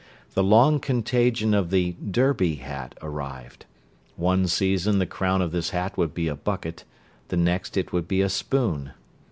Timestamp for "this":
5.51-5.69